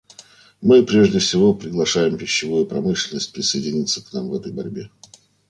[0.61, 4.89] Мы прежде всего приглашаем пищевую промышленность присоединиться к нам в этой борьбе.